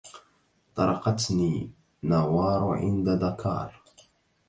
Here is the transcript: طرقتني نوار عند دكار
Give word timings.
طرقتني 0.75 1.71
نوار 2.03 2.63
عند 2.75 3.09
دكار 3.09 3.71